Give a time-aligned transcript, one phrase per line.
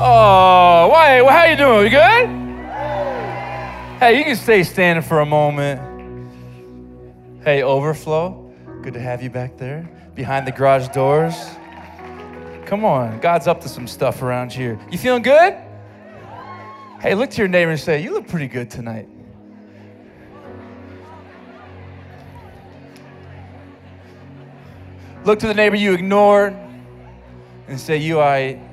[0.00, 1.20] Oh, why?
[1.22, 1.82] Well, how you doing?
[1.86, 2.28] You good?
[3.98, 5.80] Hey, you can stay standing for a moment.
[7.42, 11.34] Hey, Overflow, good to have you back there behind the garage doors.
[12.64, 14.78] Come on, God's up to some stuff around here.
[14.88, 15.56] You feeling good?
[17.00, 19.08] Hey, look to your neighbor and say, You look pretty good tonight.
[25.24, 26.56] Look to the neighbor you ignored
[27.66, 28.67] and say, You I.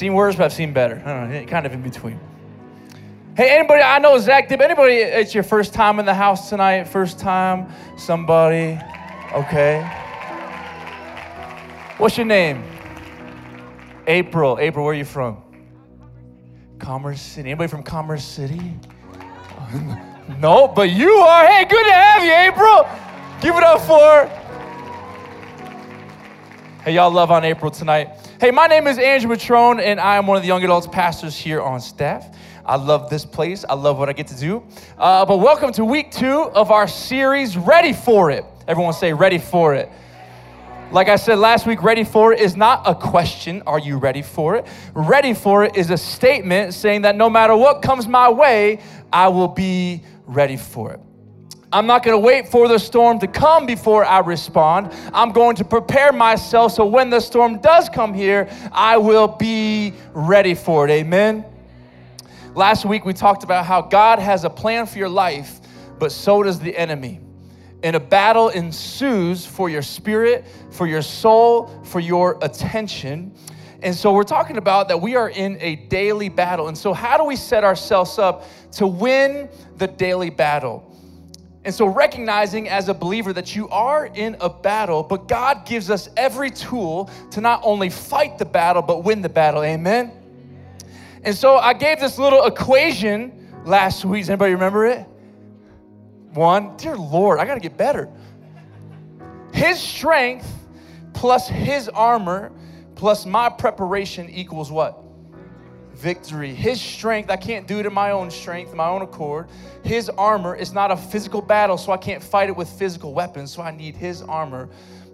[0.00, 1.02] Seen worse, but I've seen better.
[1.04, 2.18] I don't know, kind of in between.
[3.36, 6.84] Hey, anybody, I know Zach did, anybody, it's your first time in the house tonight?
[6.84, 7.70] First time?
[7.98, 8.80] Somebody?
[9.34, 9.82] Okay.
[11.98, 12.64] What's your name?
[14.06, 14.56] April.
[14.58, 15.36] April, where are you from?
[16.78, 17.50] Commerce City.
[17.50, 18.74] Anybody from Commerce City?
[20.38, 21.46] no, but you are.
[21.46, 22.88] Hey, good to have you, April.
[23.42, 24.24] Give it up for.
[26.84, 28.29] Hey, y'all love on April tonight.
[28.40, 31.36] Hey, my name is Andrew Matrone, and I am one of the young adults pastors
[31.36, 32.34] here on staff.
[32.64, 33.66] I love this place.
[33.68, 34.64] I love what I get to do.
[34.96, 38.46] Uh, but welcome to week two of our series, Ready for It.
[38.66, 39.90] Everyone say, Ready for It.
[40.90, 44.22] Like I said last week, ready for it is not a question, are you ready
[44.22, 44.66] for it?
[44.94, 48.80] Ready for it is a statement saying that no matter what comes my way,
[49.12, 51.00] I will be ready for it.
[51.72, 54.92] I'm not going to wait for the storm to come before I respond.
[55.14, 59.94] I'm going to prepare myself so when the storm does come here, I will be
[60.12, 60.90] ready for it.
[60.90, 61.44] Amen.
[62.56, 65.60] Last week we talked about how God has a plan for your life,
[66.00, 67.20] but so does the enemy
[67.84, 73.32] and a battle ensues for your spirit, for your soul, for your attention.
[73.82, 76.68] And so we're talking about that we are in a daily battle.
[76.68, 80.89] And so, how do we set ourselves up to win the daily battle?
[81.64, 85.90] And so, recognizing as a believer that you are in a battle, but God gives
[85.90, 89.62] us every tool to not only fight the battle, but win the battle.
[89.62, 90.10] Amen?
[91.22, 94.22] And so, I gave this little equation last week.
[94.22, 95.06] Does anybody remember it?
[96.32, 98.08] One, dear Lord, I got to get better.
[99.52, 100.50] His strength
[101.12, 102.52] plus his armor
[102.94, 105.02] plus my preparation equals what?
[106.00, 106.54] Victory.
[106.54, 109.48] His strength, I can't do it in my own strength, my own accord.
[109.84, 113.52] His armor is not a physical battle, so I can't fight it with physical weapons,
[113.52, 114.68] so I need his armor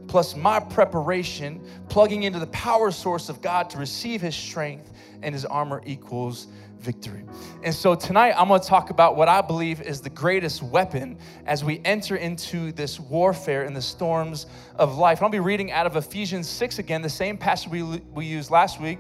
[0.07, 4.93] plus my preparation, plugging into the power source of God to receive his strength,
[5.23, 6.47] and his armor equals
[6.79, 7.25] victory.
[7.63, 11.19] And so tonight I'm going to talk about what I believe is the greatest weapon
[11.47, 14.47] as we enter into this warfare in the storms
[14.77, 15.23] of life.
[15.23, 18.81] I'll be reading out of Ephesians 6 again, the same passage we, we used last
[18.81, 18.99] week,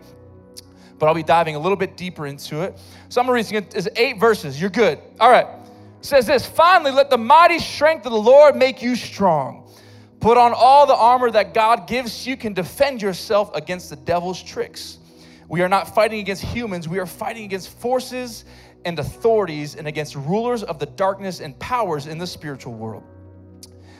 [0.98, 2.78] but I'll be diving a little bit deeper into it.
[3.08, 3.74] So I'm reading it.
[3.74, 4.60] It's eight verses.
[4.60, 4.98] You're good.
[5.20, 5.46] All right.
[5.46, 9.70] It says this Finally, let the mighty strength of the Lord make you strong.
[10.20, 14.42] Put on all the armor that God gives you can defend yourself against the devil's
[14.42, 14.98] tricks.
[15.48, 18.44] We are not fighting against humans, we are fighting against forces
[18.84, 23.04] and authorities and against rulers of the darkness and powers in the spiritual world.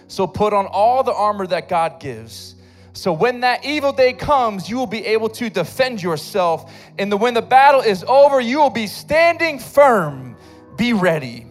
[0.08, 2.55] So put on all the armor that God gives.
[2.96, 6.72] So when that evil day comes, you will be able to defend yourself.
[6.98, 10.34] And the, when the battle is over, you will be standing firm.
[10.78, 11.42] Be ready.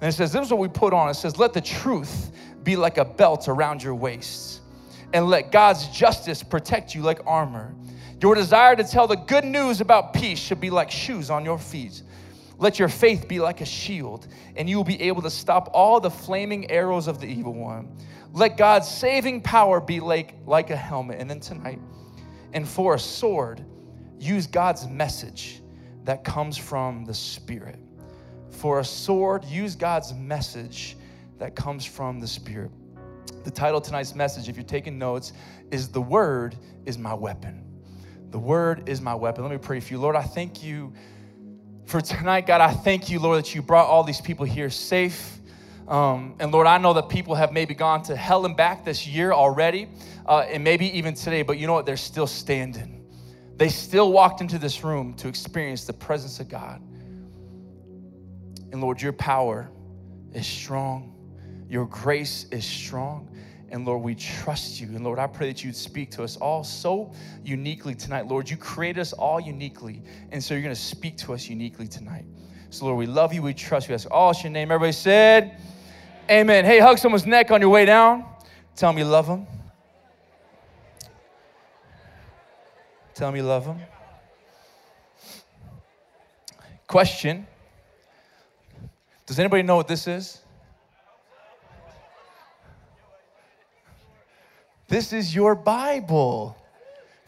[0.00, 1.08] And it says, This is what we put on.
[1.08, 2.32] It says, Let the truth
[2.64, 4.60] be like a belt around your waist,
[5.12, 7.72] and let God's justice protect you like armor.
[8.20, 11.58] Your desire to tell the good news about peace should be like shoes on your
[11.58, 12.02] feet.
[12.58, 14.26] Let your faith be like a shield,
[14.56, 17.88] and you will be able to stop all the flaming arrows of the evil one.
[18.32, 21.20] Let God's saving power be like, like a helmet.
[21.20, 21.78] And then tonight,
[22.52, 23.64] and for a sword,
[24.18, 25.62] use God's message
[26.04, 27.78] that comes from the Spirit.
[28.50, 30.96] For a sword, use God's message
[31.38, 32.70] that comes from the Spirit.
[33.44, 35.32] The title of tonight's message, if you're taking notes,
[35.70, 36.56] is The Word
[36.86, 37.72] is My Weapon.
[38.32, 39.44] The word is my weapon.
[39.44, 40.00] Let me pray for you.
[40.00, 40.94] Lord, I thank you
[41.84, 42.62] for tonight, God.
[42.62, 45.38] I thank you, Lord, that you brought all these people here safe.
[45.88, 49.06] Um, and Lord, I know that people have maybe gone to hell and back this
[49.06, 49.88] year already,
[50.26, 51.86] uh, and maybe even today, but you know what?
[51.86, 53.04] They're still standing.
[53.56, 56.80] They still walked into this room to experience the presence of God.
[58.72, 59.70] And Lord, your power
[60.32, 61.14] is strong,
[61.68, 63.28] your grace is strong.
[63.72, 64.88] And Lord, we trust you.
[64.88, 68.26] And Lord, I pray that you'd speak to us all so uniquely tonight.
[68.26, 70.02] Lord, you created us all uniquely.
[70.30, 72.26] And so you're going to speak to us uniquely tonight.
[72.68, 73.40] So, Lord, we love you.
[73.40, 73.94] We trust you.
[73.94, 74.70] That's all your name.
[74.70, 75.56] Everybody said,
[76.30, 76.64] Amen.
[76.64, 78.24] Hey, hug someone's neck on your way down.
[78.76, 79.46] Tell them you love them.
[83.14, 83.80] Tell them you love them.
[86.86, 87.46] Question
[89.26, 90.40] Does anybody know what this is?
[94.88, 96.56] This is your Bible.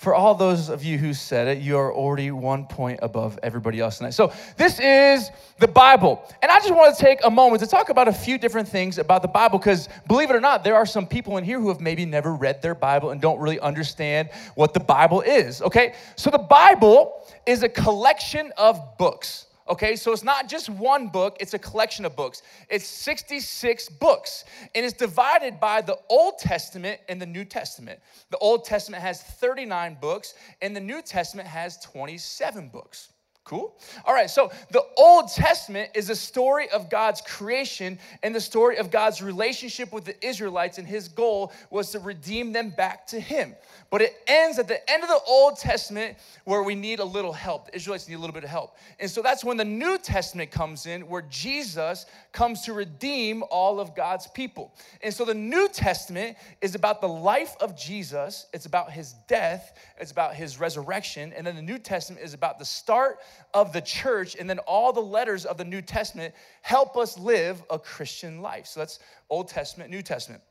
[0.04, 3.80] For all those of you who said it, you are already one point above everybody
[3.80, 4.10] else tonight.
[4.10, 6.22] So, this is the Bible.
[6.42, 8.98] And I just want to take a moment to talk about a few different things
[8.98, 11.68] about the Bible because, believe it or not, there are some people in here who
[11.68, 15.94] have maybe never read their Bible and don't really understand what the Bible is, okay?
[16.16, 19.46] So, the Bible is a collection of books.
[19.66, 22.43] Okay, so it's not just one book, it's a collection of books.
[22.69, 24.44] It's 66 books,
[24.75, 27.99] and it's divided by the Old Testament and the New Testament.
[28.31, 33.08] The Old Testament has 39 books, and the New Testament has 27 books.
[33.44, 33.76] Cool?
[34.06, 38.79] All right, so the Old Testament is a story of God's creation and the story
[38.79, 43.20] of God's relationship with the Israelites, and his goal was to redeem them back to
[43.20, 43.55] him.
[43.91, 47.35] But it ends at the end of the Old Testament where we need a little
[47.35, 47.67] help.
[47.67, 48.79] The Israelites need a little bit of help.
[48.99, 53.79] And so that's when the New Testament comes in, where Jesus comes to redeem all
[53.79, 54.75] of God's people.
[55.02, 59.76] And so the New Testament is about the life of Jesus, it's about his death,
[60.00, 61.35] it's about his resurrection.
[61.37, 63.19] And then the New Testament is about the start
[63.52, 64.36] of the church.
[64.36, 68.66] And then all the letters of the New Testament help us live a Christian life.
[68.66, 68.98] So that's
[69.31, 70.42] Old Testament, New Testament.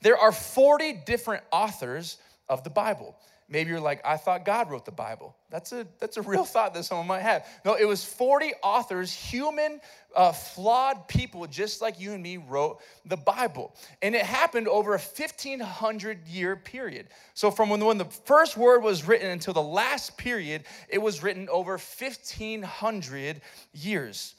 [0.00, 2.18] There are 40 different authors
[2.48, 3.16] of the Bible.
[3.48, 5.36] Maybe you're like, I thought God wrote the Bible.
[5.50, 7.46] That's a, that's a real thought that someone might have.
[7.64, 9.80] No, it was 40 authors, human,
[10.16, 13.74] uh, flawed people just like you and me wrote the Bible.
[14.00, 17.08] And it happened over a 1500 year period.
[17.34, 21.22] So, from when, when the first word was written until the last period, it was
[21.22, 23.40] written over 1500
[23.72, 24.34] years.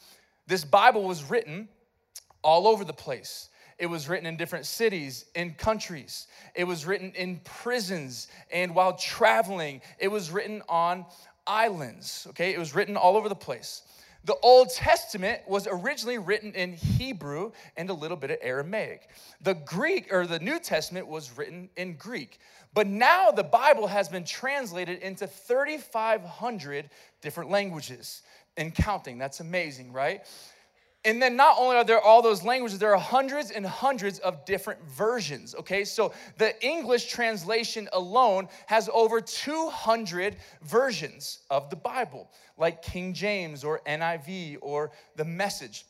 [0.47, 1.69] This Bible was written
[2.41, 3.50] all over the place.
[3.78, 6.28] It was written in different cities, in countries.
[6.56, 9.81] It was written in prisons and while traveling.
[10.00, 11.06] It was written on
[11.46, 12.54] islands, okay?
[12.54, 13.84] It was written all over the place.
[14.25, 19.10] The Old Testament was originally written in Hebrew and a little bit of Aramaic.
[19.42, 22.40] The Greek or the New Testament was written in Greek.
[22.74, 26.90] But now the Bible has been translated into 3,500
[27.22, 28.22] different languages
[28.56, 29.18] and counting.
[29.18, 30.25] That's amazing, right?
[31.05, 34.45] And then not only are there all those languages, there are hundreds and hundreds of
[34.45, 35.83] different versions, okay?
[35.83, 43.65] So the English translation alone has over 200 versions of the Bible, like King James
[43.65, 45.85] or NIV or the Message.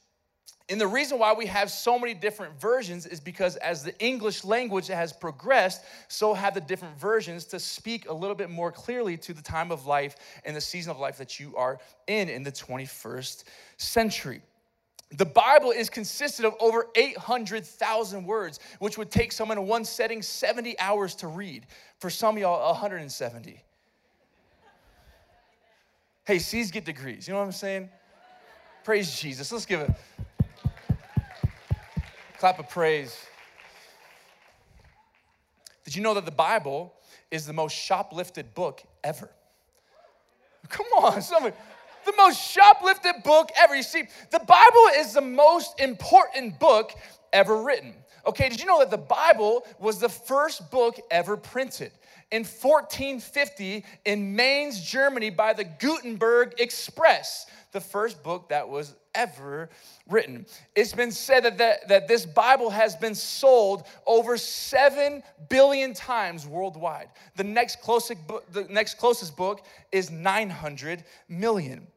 [0.69, 4.43] And the reason why we have so many different versions is because as the English
[4.43, 9.17] language has progressed, so have the different versions to speak a little bit more clearly
[9.17, 10.15] to the time of life
[10.45, 13.43] and the season of life that you are in in the 21st
[13.77, 14.41] century.
[15.15, 20.23] The Bible is consisted of over 800,000 words, which would take someone in one setting
[20.23, 21.67] 70 hours to read.
[21.99, 23.61] For some y'all, 170.
[26.25, 27.27] Hey, C's get degrees.
[27.27, 27.89] You know what I'm saying?
[28.83, 29.51] Praise Jesus.
[29.51, 29.95] Let's give a
[32.39, 33.15] clap of praise.
[35.83, 36.93] Did you know that the Bible
[37.29, 39.29] is the most shoplifted book ever?
[40.69, 41.55] Come on, somebody
[42.05, 43.75] the most shoplifted book ever.
[43.75, 46.91] You see, the Bible is the most important book
[47.31, 47.93] ever written.
[48.25, 51.91] Okay, did you know that the Bible was the first book ever printed?
[52.31, 59.69] In 1450 in Mainz, Germany, by the Gutenberg's press, the first book that was ever
[60.09, 60.45] written.
[60.75, 66.47] It's been said that, that, that this Bible has been sold over 7 billion times
[66.47, 67.09] worldwide.
[67.35, 71.87] The next closest book, the next closest book is 900 million.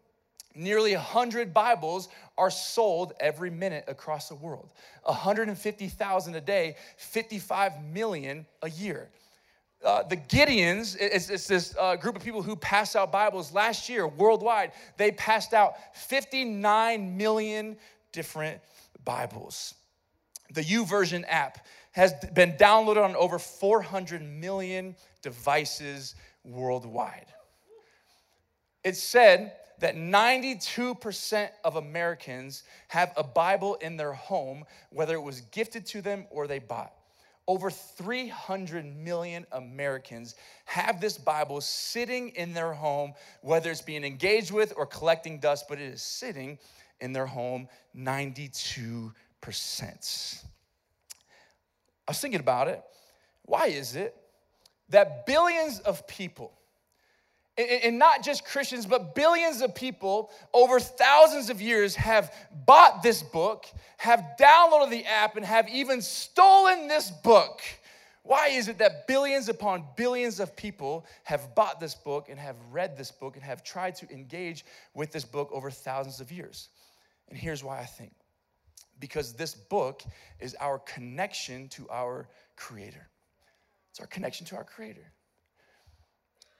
[0.56, 2.08] Nearly 100 Bibles
[2.38, 4.70] are sold every minute across the world.
[5.02, 9.10] 150,000 a day, 55 million a year.
[9.84, 13.90] Uh, the Gideons, it's, it's this uh, group of people who pass out Bibles last
[13.90, 14.72] year worldwide.
[14.96, 17.76] They passed out 59 million
[18.12, 18.58] different
[19.04, 19.74] Bibles.
[20.54, 27.26] The YouVersion app has been downloaded on over 400 million devices worldwide.
[28.82, 35.42] It's said that 92% of Americans have a Bible in their home, whether it was
[35.42, 36.92] gifted to them or they bought.
[37.48, 44.50] Over 300 million Americans have this Bible sitting in their home, whether it's being engaged
[44.50, 46.58] with or collecting dust, but it is sitting
[47.00, 49.12] in their home 92%.
[52.08, 52.82] I was thinking about it.
[53.42, 54.16] Why is it
[54.88, 56.52] that billions of people
[57.58, 62.34] and not just Christians, but billions of people over thousands of years have
[62.66, 67.60] bought this book, have downloaded the app, and have even stolen this book.
[68.22, 72.56] Why is it that billions upon billions of people have bought this book and have
[72.72, 76.68] read this book and have tried to engage with this book over thousands of years?
[77.28, 78.12] And here's why I think
[78.98, 80.02] because this book
[80.40, 83.08] is our connection to our Creator
[83.90, 85.12] It's our connection to our Creator.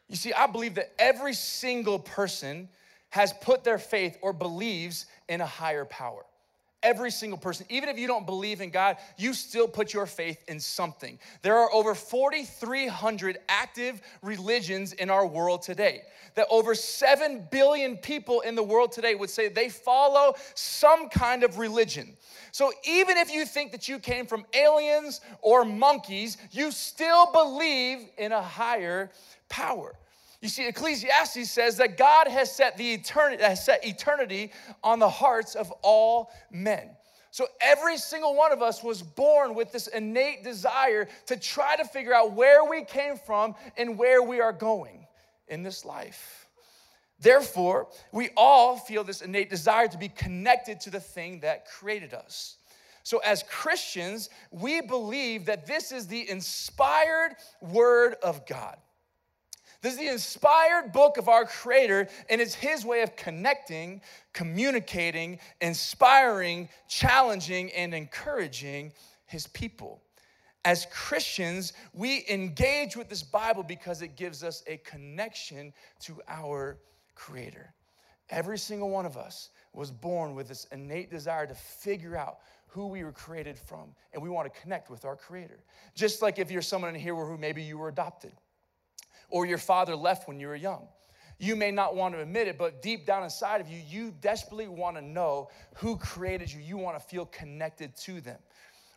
[0.09, 2.69] You see, I believe that every single person
[3.11, 6.25] has put their faith or believes in a higher power.
[6.83, 10.45] Every single person, even if you don't believe in God, you still put your faith
[10.47, 11.19] in something.
[11.43, 16.03] There are over 4,300 active religions in our world today.
[16.35, 21.45] That over 7 billion people in the world today would say they follow some kind
[21.45, 22.17] of religion.
[22.53, 28.07] So even if you think that you came from aliens or monkeys, you still believe
[28.19, 29.11] in a higher
[29.49, 29.95] power.
[30.47, 34.53] You see, Ecclesiastes says that God has set the eternity, has set eternity
[34.85, 36.89] on the hearts of all men.
[37.33, 41.85] So every single one of us was born with this innate desire to try to
[41.85, 45.09] figure out where we came from and where we are going
[45.49, 46.47] in this life.
[47.19, 52.15] Therefore, we all feel this innate desire to be connected to the thing that created
[52.15, 52.59] us.
[53.03, 58.77] So, as Christians, we believe that this is the inspired word of God.
[59.87, 64.01] This is the inspired book of our Creator, and it's His way of connecting,
[64.33, 68.93] communicating, inspiring, challenging, and encouraging
[69.27, 70.03] His people.
[70.65, 76.79] As Christians, we engage with this Bible because it gives us a connection to our
[77.15, 77.73] Creator.
[78.31, 82.89] Every single one of us was born with this innate desire to figure out who
[82.89, 85.63] we were created from, and we want to connect with our Creator.
[85.95, 88.33] Just like if you're someone in here who maybe you were adopted
[89.31, 90.89] or your father left when you were young.
[91.39, 94.69] You may not want to admit it, but deep down inside of you, you desperately
[94.69, 96.61] want to know who created you.
[96.61, 98.39] You want to feel connected to them,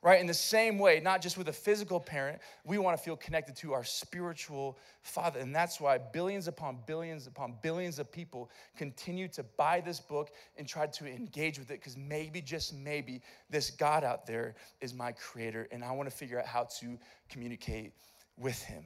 [0.02, 0.22] right?
[0.22, 3.58] In the same way, not just with a physical parent, we want to feel connected
[3.58, 5.42] to our spiritual father.
[5.42, 10.30] And that's why billions upon billions upon billions of people continue to buy this book
[10.58, 14.94] and try to engage with it because maybe, just maybe, this God out there is
[14.94, 17.92] my creator, and I want to figure out how to communicate
[18.38, 18.86] with him.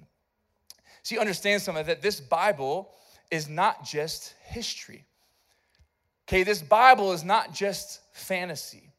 [1.04, 2.90] See, understand something that this Bible
[3.30, 5.06] is not just history.
[6.28, 8.90] Okay, this Bible is not just fantasy.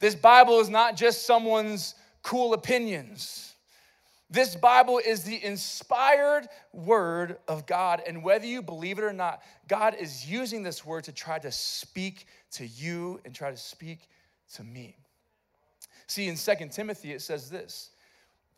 [0.00, 3.54] This Bible is not just someone's cool opinions.
[4.28, 8.02] This Bible is the inspired word of God.
[8.06, 11.52] And whether you believe it or not, God is using this word to try to
[11.52, 14.08] speak to you and try to speak
[14.54, 14.96] to me.
[16.06, 17.90] See, in Second Timothy, it says this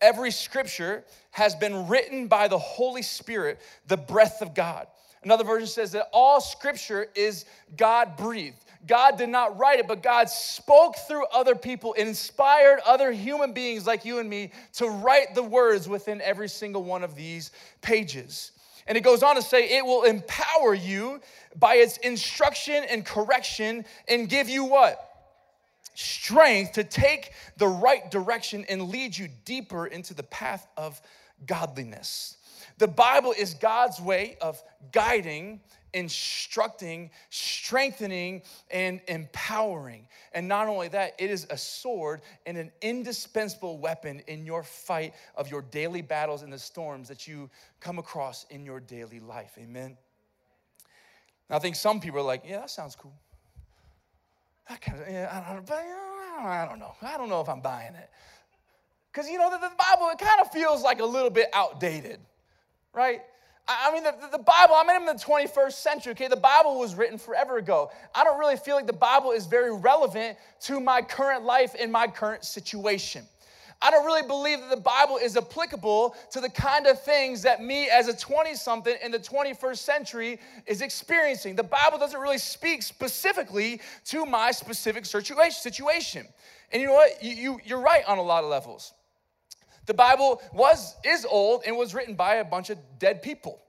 [0.02, 4.88] Every scripture has been written by the Holy Spirit, the breath of God.
[5.22, 7.44] Another version says that all scripture is
[7.76, 8.64] God breathed.
[8.86, 13.86] God did not write it, but God spoke through other people, inspired other human beings
[13.86, 18.50] like you and me to write the words within every single one of these pages.
[18.88, 21.20] And it goes on to say, it will empower you
[21.56, 25.11] by its instruction and correction and give you what?
[25.94, 31.00] Strength to take the right direction and lead you deeper into the path of
[31.46, 32.36] godliness.
[32.78, 35.60] The Bible is God's way of guiding,
[35.94, 40.08] instructing, strengthening, and empowering.
[40.32, 45.14] And not only that, it is a sword and an indispensable weapon in your fight
[45.36, 49.52] of your daily battles and the storms that you come across in your daily life.
[49.58, 49.96] Amen.
[51.50, 53.12] Now, I think some people are like, yeah, that sounds cool.
[54.72, 56.92] I kind of, yeah, I don't, I don't know.
[57.02, 58.08] I don't know if I'm buying it.
[59.12, 62.18] Because, you know, the, the, Bible, it kind of feels like a little bit outdated,
[62.94, 63.20] right?
[63.68, 66.28] I, mean, the, the Bible, I'm in the 21st century, okay?
[66.28, 67.90] The Bible was written forever ago.
[68.14, 71.92] I don't really feel like the Bible is very relevant to my current life and
[71.92, 73.26] my current situation.
[73.82, 77.62] I don't really believe that the Bible is applicable to the kind of things that
[77.62, 81.56] me as a 20 something in the 21st century is experiencing.
[81.56, 86.26] The Bible doesn't really speak specifically to my specific situation.
[86.70, 87.22] And you know what?
[87.22, 88.92] You, you, you're right on a lot of levels.
[89.86, 93.60] The Bible was, is old and was written by a bunch of dead people.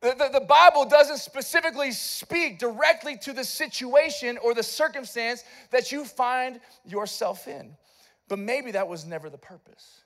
[0.00, 5.92] The, the, the, Bible doesn't specifically speak directly to the situation or the circumstance that
[5.92, 7.76] you find yourself in.
[8.28, 10.02] But maybe that was never the purpose.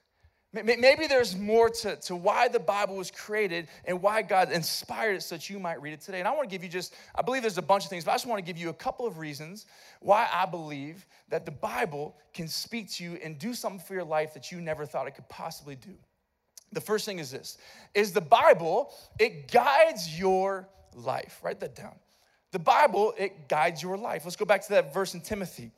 [0.52, 5.22] Maybe there's more to, to why the Bible was created and why God inspired it
[5.22, 6.18] so that you might read it today.
[6.18, 8.12] And I want to give you just, I believe there's a bunch of things, but
[8.12, 9.66] I just want to give you a couple of reasons
[10.00, 14.04] why I believe that the Bible can speak to you and do something for your
[14.04, 15.94] life that you never thought it could possibly do.
[16.72, 17.58] The first thing is this
[17.94, 21.40] is the Bible, it guides your life.
[21.42, 21.94] Write that down.
[22.52, 24.24] The Bible, it guides your life.
[24.24, 25.72] Let's go back to that verse in Timothy.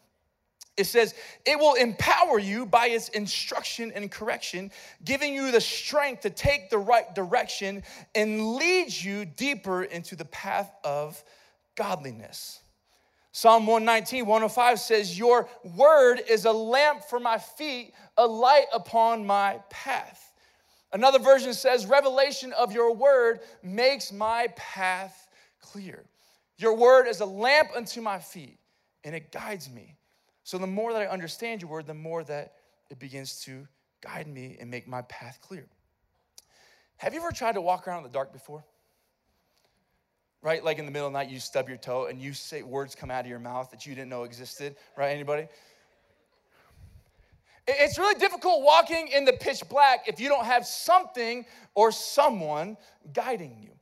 [0.78, 4.70] It says, it will empower you by its instruction and correction,
[5.04, 7.82] giving you the strength to take the right direction
[8.14, 11.22] and lead you deeper into the path of
[11.74, 12.60] godliness.
[13.32, 19.26] Psalm 119, 105 says, Your word is a lamp for my feet, a light upon
[19.26, 20.32] my path.
[20.92, 25.28] Another version says, Revelation of your word makes my path
[25.60, 26.04] clear.
[26.56, 28.58] Your word is a lamp unto my feet,
[29.02, 29.97] and it guides me.
[30.48, 32.54] So the more that I understand your word, the more that
[32.88, 33.68] it begins to
[34.00, 35.66] guide me and make my path clear.
[36.96, 38.64] Have you ever tried to walk around in the dark before?
[40.40, 40.64] Right?
[40.64, 42.94] Like in the middle of the night, you stub your toe and you say words
[42.94, 45.10] come out of your mouth that you didn't know existed, right?
[45.10, 45.48] Anybody?
[47.66, 52.78] It's really difficult walking in the pitch black if you don't have something or someone
[53.12, 53.72] guiding you.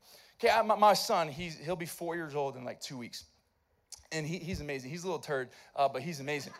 [0.45, 3.27] Okay, my, son, he's, he'll be four years old in like two weeks.
[4.13, 4.91] And he, he's amazing.
[4.91, 6.53] He's a little turd, uh, but he's amazing.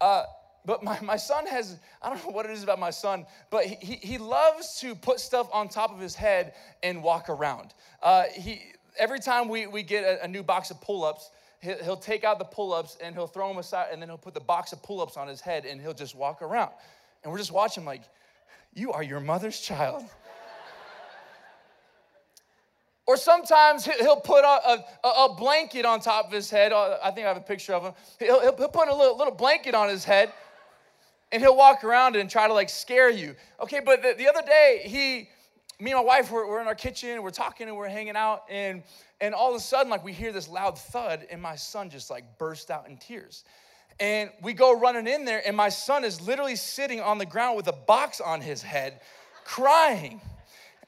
[0.00, 0.24] Uh,
[0.64, 3.64] but my, my son has, I don't know what it is about my son, but
[3.64, 7.74] he, he loves to put stuff on top of his head and walk around.
[8.02, 8.62] Uh, he,
[8.98, 11.30] every time we, we get a, a new box of pull ups,
[11.60, 14.18] he'll, he'll take out the pull ups and he'll throw them aside, and then he'll
[14.18, 16.70] put the box of pull ups on his head and he'll just walk around.
[17.22, 18.02] And we're just watching, like,
[18.74, 20.04] you are your mother's child.
[23.06, 26.72] Or sometimes he'll put a, a, a, blanket on top of his head.
[26.72, 27.92] Uh, I think I have a picture of him.
[28.20, 30.32] He'll, he'll put a little, little blanket on his head
[31.32, 33.34] and he'll walk around and try to like scare you.
[33.60, 35.28] Okay, but the, the other day, he,
[35.82, 38.16] me and my wife were, were in our kitchen, and we're talking and we're hanging
[38.16, 38.82] out, and
[39.20, 42.10] and all of a sudden, like we hear this loud thud, and my son just
[42.10, 43.44] like burst out in tears.
[44.00, 47.56] And we go running in there, and my son is literally sitting on the ground
[47.56, 49.00] with a box on his head,
[49.44, 50.20] crying.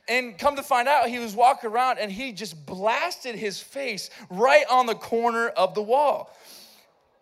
[0.09, 4.11] And come to find out, he was walking around and he just blasted his face
[4.29, 6.31] right on the corner of the wall.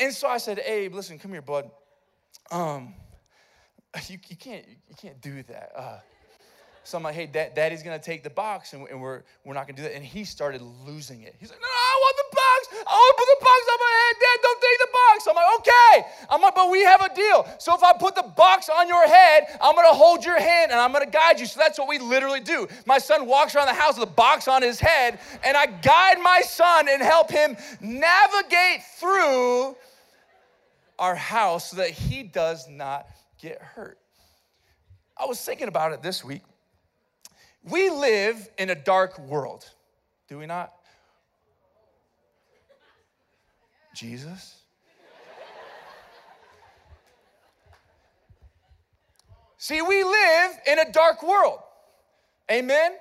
[0.00, 1.70] And so I said, Abe, listen, come here, bud.
[2.50, 2.94] Um,
[4.08, 5.72] you, you can't you can't do that.
[5.76, 5.98] Uh,
[6.84, 9.66] so I'm like, hey, dad, daddy's gonna take the box and, and, we're, we're not
[9.68, 9.94] gonna do that.
[9.94, 11.36] And he started losing it.
[11.38, 12.21] He's like, no, no, I want the
[12.98, 14.14] to put the box on my head.
[14.20, 15.26] Dad, don't take the box.
[15.28, 16.08] I'm like, okay.
[16.30, 17.46] I'm like, but we have a deal.
[17.58, 20.80] So if I put the box on your head, I'm gonna hold your hand and
[20.80, 21.46] I'm gonna guide you.
[21.46, 22.68] So that's what we literally do.
[22.86, 26.18] My son walks around the house with a box on his head, and I guide
[26.22, 29.76] my son and help him navigate through
[30.98, 33.06] our house so that he does not
[33.40, 33.98] get hurt.
[35.16, 36.42] I was thinking about it this week.
[37.64, 39.68] We live in a dark world,
[40.28, 40.72] do we not?
[43.94, 44.58] Jesus?
[49.58, 51.60] See, we live in a dark world.
[52.50, 52.92] Amen?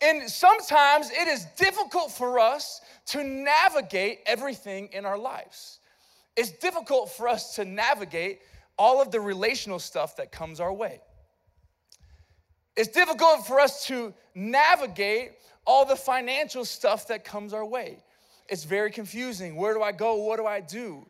[0.00, 5.78] And sometimes it is difficult for us to navigate everything in our lives.
[6.36, 8.40] It's difficult for us to navigate
[8.76, 11.00] all of the relational stuff that comes our way.
[12.76, 15.32] It's difficult for us to navigate
[15.66, 17.98] all the financial stuff that comes our way.
[18.48, 19.56] It's very confusing.
[19.56, 20.16] Where do I go?
[20.16, 21.06] What do I do?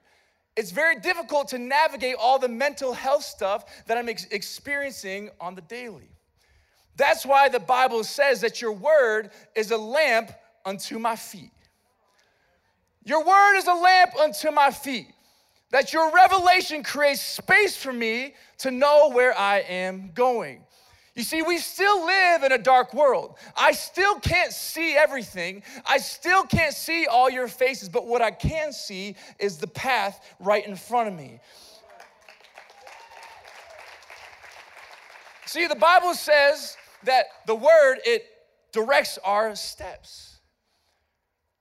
[0.57, 5.55] It's very difficult to navigate all the mental health stuff that I'm ex- experiencing on
[5.55, 6.11] the daily.
[6.97, 10.33] That's why the Bible says that your word is a lamp
[10.65, 11.53] unto my feet.
[13.05, 15.07] Your word is a lamp unto my feet.
[15.71, 20.65] That your revelation creates space for me to know where I am going.
[21.19, 23.39] You see, we still live in a dark world.
[23.57, 25.65] I still can't see everything.
[25.85, 30.25] I still can't see all your faces, but what I can see is the path
[30.39, 31.41] right in front of me.
[35.47, 38.25] See, the Bible says that the word, it
[38.71, 40.39] directs our steps.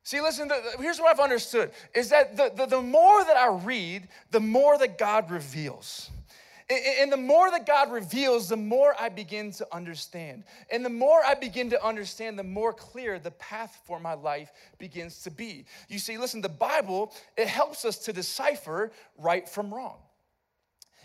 [0.03, 3.47] See, listen, the, here's what I've understood is that the, the, the more that I
[3.47, 6.11] read, the more that God reveals.
[6.69, 10.43] And the more that God reveals, the more I begin to understand.
[10.69, 14.51] And the more I begin to understand, the more clear the path for my life
[14.77, 15.65] begins to be.
[15.87, 19.97] You see, listen, the Bible, it helps us to decipher right from wrong.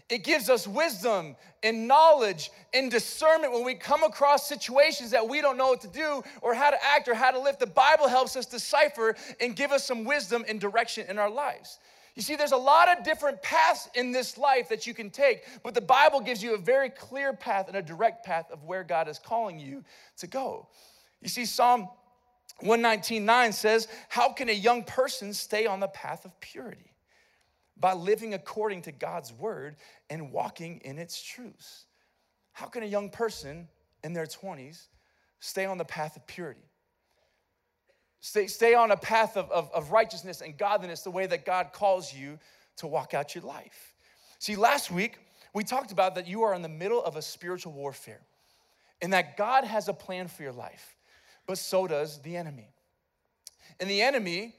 [0.09, 5.41] It gives us wisdom and knowledge and discernment when we come across situations that we
[5.41, 7.57] don't know what to do or how to act or how to live.
[7.59, 11.79] The Bible helps us decipher and give us some wisdom and direction in our lives.
[12.15, 15.45] You see, there's a lot of different paths in this life that you can take,
[15.63, 18.85] but the Bible gives you a very clear path and a direct path of where
[18.85, 19.83] God is calling you
[20.19, 20.69] to go.
[21.23, 21.89] You see, Psalm
[22.63, 26.93] 119.9 says, How can a young person stay on the path of purity?
[27.83, 29.77] by living according to God's word
[30.09, 31.87] and walking in its truths.
[32.53, 33.69] How can a young person
[34.05, 34.87] in their 20s
[35.41, 36.63] stay on the path of purity?
[38.23, 41.73] Stay, stay on a path of, of, of righteousness and godliness the way that God
[41.73, 42.39] calls you
[42.77, 43.95] to walk out your life.
[44.39, 45.19] See, last week
[45.53, 48.21] we talked about that you are in the middle of a spiritual warfare
[49.03, 50.97] and that God has a plan for your life,
[51.47, 52.71] but so does the enemy.
[53.81, 54.55] And the enemy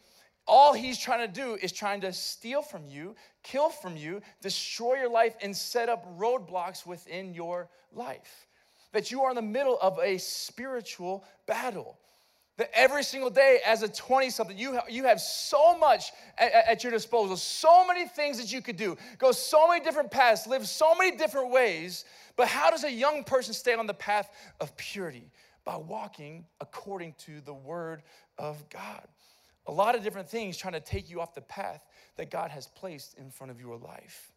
[0.46, 4.96] all he's trying to do is trying to steal from you, kill from you, destroy
[4.96, 8.48] your life, and set up roadblocks within your life.
[8.92, 11.98] that you are in the middle of a spiritual battle.
[12.58, 16.54] That every single day, as a 20 something, you, ha- you have so much at,
[16.54, 20.46] at your disposal, so many things that you could do, go so many different paths,
[20.46, 22.06] live so many different ways.
[22.36, 25.32] But how does a young person stay on the path of purity?
[25.66, 28.04] By walking according to the word
[28.38, 29.08] of God.
[29.66, 31.82] A lot of different things trying to take you off the path
[32.18, 34.32] that God has placed in front of your life.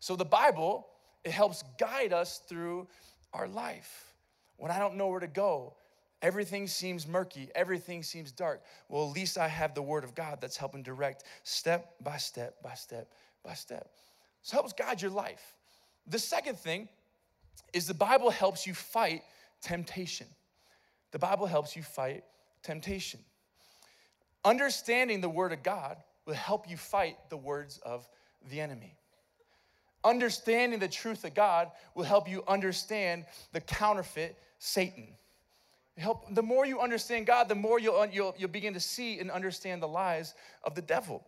[0.00, 0.86] So the Bible,
[1.24, 2.88] it helps guide us through
[3.32, 4.14] our life.
[4.56, 5.74] When I don't know where to go,
[6.22, 8.62] everything seems murky, everything seems dark.
[8.88, 12.62] Well, at least I have the Word of God that's helping direct step by step
[12.62, 13.12] by step
[13.44, 13.90] by step.
[14.42, 15.54] So helps guide your life.
[16.06, 16.88] The second thing
[17.72, 19.22] is the Bible helps you fight
[19.60, 20.26] temptation.
[21.10, 22.24] The Bible helps you fight
[22.62, 23.20] temptation.
[24.44, 28.08] Understanding the Word of God will help you fight the words of
[28.50, 28.94] the enemy.
[30.04, 35.08] Understanding the truth of God will help you understand the counterfeit Satan.
[35.98, 39.30] Help, the more you understand God, the more you'll, you'll, you'll begin to see and
[39.30, 41.24] understand the lies of the devil.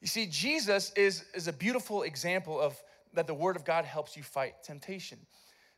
[0.00, 2.76] You see, Jesus is, is a beautiful example of
[3.14, 5.18] that the Word of God helps you fight temptation.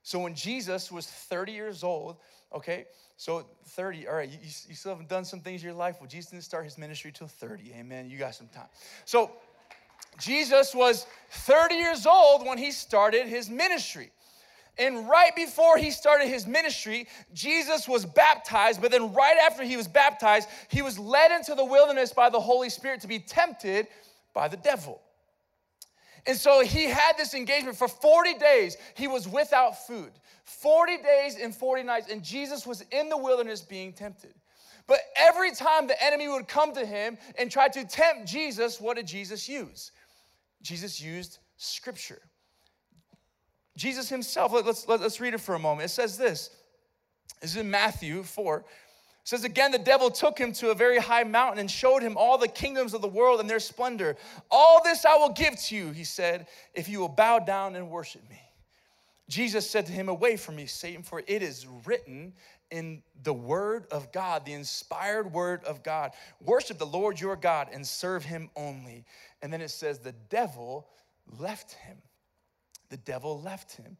[0.02, 2.16] So when Jesus was 30 years old,
[2.54, 5.96] okay, so 30, all right, you, you still haven't done some things in your life.
[6.00, 8.09] Well, Jesus didn't start his ministry till 30, amen.
[8.09, 8.68] You got some time.
[9.04, 9.31] So
[10.18, 14.11] Jesus was 30 years old when he started his ministry.
[14.79, 18.81] And right before he started his ministry, Jesus was baptized.
[18.81, 22.41] But then, right after he was baptized, he was led into the wilderness by the
[22.41, 23.88] Holy Spirit to be tempted
[24.35, 25.01] by the devil.
[26.27, 28.77] And so he had this engagement for 40 days.
[28.95, 30.11] He was without food.
[30.45, 32.11] 40 days and 40 nights.
[32.11, 34.35] And Jesus was in the wilderness being tempted.
[34.87, 38.97] But every time the enemy would come to him and try to tempt Jesus, what
[38.97, 39.91] did Jesus use?
[40.62, 42.21] Jesus used scripture.
[43.79, 45.87] Jesus himself, let's, let's read it for a moment.
[45.87, 46.51] It says this.
[47.41, 48.59] This is in Matthew 4.
[48.59, 48.64] It
[49.23, 52.38] says again, the devil took him to a very high mountain and showed him all
[52.38, 54.17] the kingdoms of the world and their splendor.
[54.51, 57.88] All this I will give to you, he said, if you will bow down and
[57.88, 58.41] worship me.
[59.29, 62.33] Jesus said to him, Away from me, Satan, for it is written
[62.73, 66.12] in the word of God, the inspired word of God,
[66.45, 69.05] worship the Lord your God and serve him only.
[69.41, 70.88] And then it says, The devil
[71.38, 71.99] left him.
[72.90, 73.96] The devil left him.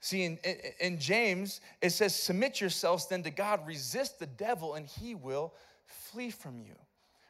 [0.00, 0.38] See, in,
[0.80, 5.54] in, James, it says, Submit yourselves then to God, resist the devil, and he will
[5.86, 6.74] flee from you.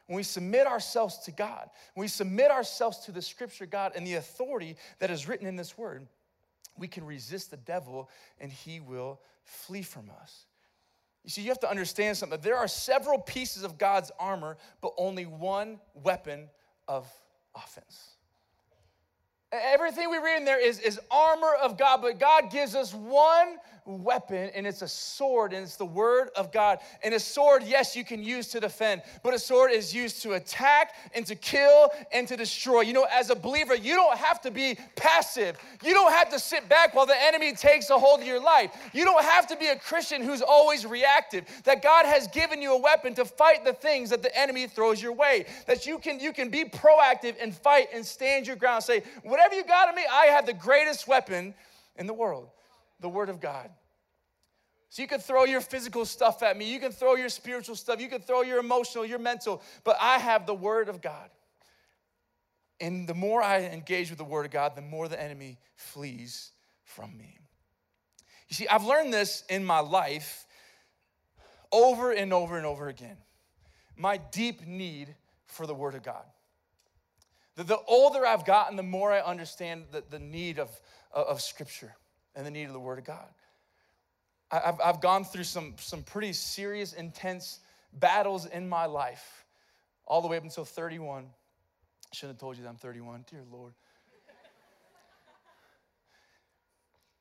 [0.07, 4.05] When we submit ourselves to God, when we submit ourselves to the scripture, God, and
[4.05, 6.07] the authority that is written in this word,
[6.77, 8.09] we can resist the devil
[8.39, 10.45] and he will flee from us.
[11.23, 12.39] You see, you have to understand something.
[12.41, 16.49] There are several pieces of God's armor, but only one weapon
[16.87, 17.11] of
[17.55, 18.14] offense.
[19.63, 23.57] Everything we read in there is, is armor of God, but God gives us one
[23.85, 26.79] weapon, and it's a sword, and it's the word of God.
[27.03, 30.33] And a sword, yes, you can use to defend, but a sword is used to
[30.33, 32.81] attack and to kill and to destroy.
[32.81, 35.57] You know, as a believer, you don't have to be passive.
[35.83, 38.71] You don't have to sit back while the enemy takes a hold of your life.
[38.93, 41.45] You don't have to be a Christian who's always reactive.
[41.65, 45.01] That God has given you a weapon to fight the things that the enemy throws
[45.01, 45.45] your way.
[45.67, 48.83] That you can you can be proactive and fight and stand your ground.
[48.83, 51.53] Say, whatever you got in me, I have the greatest weapon
[51.95, 52.49] in the world
[53.01, 53.69] the Word of God.
[54.89, 57.99] So you can throw your physical stuff at me, you can throw your spiritual stuff,
[57.99, 61.29] you can throw your emotional, your mental, but I have the Word of God.
[62.79, 66.51] And the more I engage with the Word of God, the more the enemy flees
[66.83, 67.37] from me.
[68.47, 70.45] You see, I've learned this in my life
[71.71, 73.17] over and over and over again.
[73.97, 75.15] My deep need
[75.47, 76.23] for the Word of God.
[77.55, 80.69] The, the older I've gotten, the more I understand the, the need of,
[81.13, 81.95] of Scripture
[82.35, 83.27] and the need of the Word of God.
[84.51, 87.59] I've, I've gone through some, some pretty serious, intense
[87.93, 89.45] battles in my life,
[90.05, 91.25] all the way up until 31.
[91.25, 93.73] I shouldn't have told you that I'm 31, dear Lord.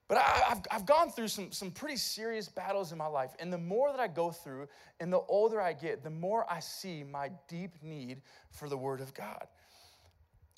[0.07, 3.31] But I, have I've gone through some, some pretty serious battles in my life.
[3.39, 4.69] And the more that I go through
[5.01, 8.21] and the older I get, the more I see my deep need
[8.51, 9.47] for the Word of God.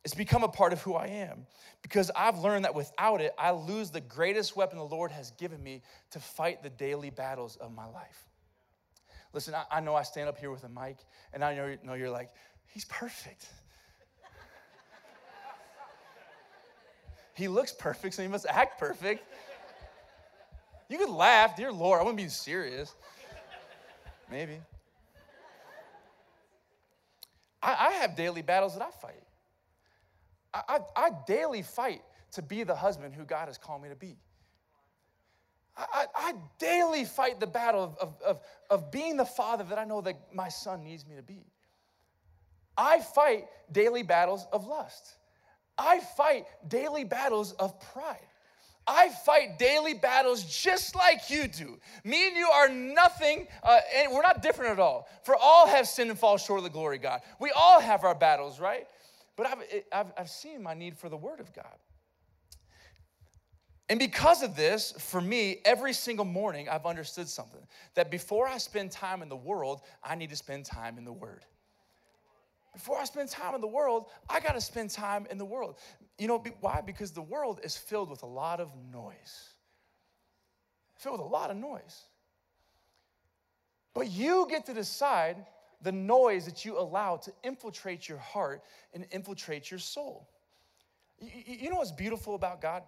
[0.05, 1.47] It's become a part of who I am
[1.83, 5.63] because I've learned that without it, I lose the greatest weapon the Lord has given
[5.63, 8.29] me to fight the daily battles of my life.
[9.33, 10.99] Listen, I, I know I stand up here with a mic,
[11.33, 12.31] and I know, know you're like,
[12.67, 13.47] he's perfect.
[17.35, 19.25] he looks perfect, so he must act perfect.
[20.89, 22.95] You could laugh, dear Lord, I wouldn't be serious.
[24.31, 24.61] Maybe.
[27.63, 29.23] I, I have daily battles that I fight.
[30.55, 34.17] I, I, daily fight to be the husband who God has called me to be.
[35.77, 39.85] I, I, daily fight the battle of, of, of, of being the father that I
[39.85, 41.45] know that my son needs me to be.
[42.79, 45.17] I fight daily battles of lust.
[45.77, 48.27] I fight daily battles of pride.
[48.87, 51.79] I fight daily battles just like you do.
[52.05, 55.09] Me and you are nothing, uh, and we're not different at all.
[55.25, 57.21] For all have sinned and fall short of the glory of God.
[57.41, 58.87] We all have our battles, right?
[59.37, 59.59] But I've,
[59.93, 61.77] I've, I've seen my need for the Word of God.
[63.89, 68.59] And because of this, for me, every single morning I've understood something that before I
[68.59, 71.45] spend time in the world, I need to spend time in the Word.
[72.73, 75.77] Before I spend time in the world, I got to spend time in the world.
[76.19, 76.83] You know why?
[76.85, 79.55] Because the world is filled with a lot of noise.
[80.99, 82.03] Filled with a lot of noise.
[83.95, 85.37] But you get to decide
[85.83, 88.63] the noise that you allow to infiltrate your heart
[88.95, 90.29] and infiltrate your soul.
[91.19, 92.83] You know what's beautiful about God?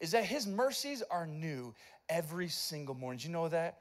[0.00, 1.74] Is that His mercies are new
[2.08, 3.18] every single morning.
[3.18, 3.78] Do you know that?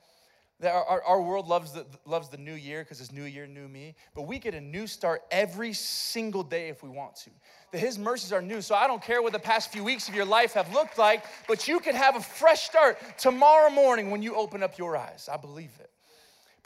[0.60, 3.68] That our, our world loves the, loves the new year because it's new year, new
[3.68, 3.94] me.
[4.16, 7.30] But we get a new start every single day if we want to.
[7.72, 8.62] That his mercies are new.
[8.62, 11.26] So I don't care what the past few weeks of your life have looked like,
[11.48, 15.30] but you can have a fresh start tomorrow morning when you open up your eyes.
[15.32, 15.92] I believe it.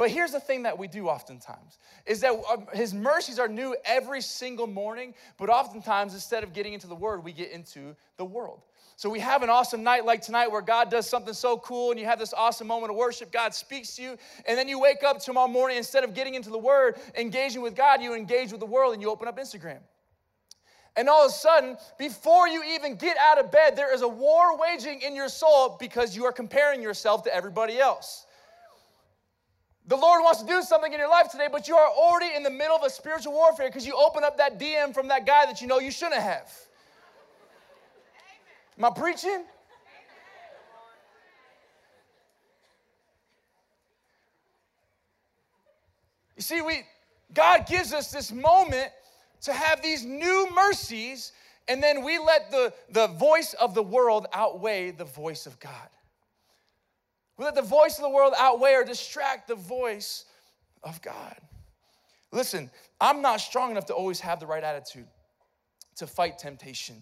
[0.01, 3.75] But here's the thing that we do oftentimes is that um, his mercies are new
[3.85, 8.25] every single morning, but oftentimes instead of getting into the word, we get into the
[8.25, 8.63] world.
[8.95, 11.99] So we have an awesome night like tonight where God does something so cool and
[11.99, 13.31] you have this awesome moment of worship.
[13.31, 16.49] God speaks to you, and then you wake up tomorrow morning, instead of getting into
[16.49, 19.81] the word, engaging with God, you engage with the world and you open up Instagram.
[20.95, 24.07] And all of a sudden, before you even get out of bed, there is a
[24.07, 28.25] war waging in your soul because you are comparing yourself to everybody else.
[29.87, 32.43] The Lord wants to do something in your life today, but you are already in
[32.43, 35.45] the middle of a spiritual warfare because you open up that DM from that guy
[35.45, 36.51] that you know you shouldn't have.
[38.77, 39.43] Am I preaching?
[46.35, 46.83] You see, we
[47.33, 48.91] God gives us this moment
[49.41, 51.31] to have these new mercies,
[51.67, 55.89] and then we let the, the voice of the world outweigh the voice of God.
[57.41, 60.25] We let the voice of the world outweigh or distract the voice
[60.83, 61.35] of God.
[62.31, 65.07] Listen, I'm not strong enough to always have the right attitude
[65.95, 67.01] to fight temptation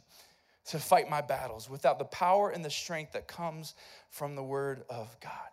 [0.68, 3.76] to fight my battles without the power and the strength that comes
[4.12, 5.50] from the Word of God.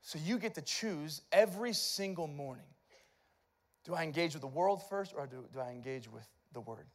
[0.00, 2.64] So you get to choose every single morning
[3.84, 6.86] do I engage with the world first or do, do I engage with the Word?